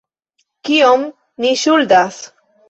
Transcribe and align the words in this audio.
Kiom 0.69 1.03
ni 1.45 1.53
ŝuldas? 1.65 2.19